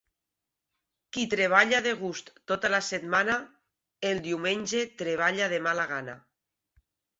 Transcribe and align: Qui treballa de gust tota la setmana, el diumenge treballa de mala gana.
Qui 1.17 1.25
treballa 1.33 1.81
de 1.87 1.93
gust 1.99 2.31
tota 2.53 2.71
la 2.77 2.79
setmana, 2.89 3.37
el 4.13 4.25
diumenge 4.31 4.83
treballa 5.05 5.53
de 5.55 5.63
mala 5.71 5.89
gana. 5.95 6.19